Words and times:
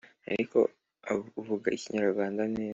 ariko 0.31 0.57
uvuga 1.41 1.67
ikinyarwanda 1.77 2.43
neza 2.55 2.69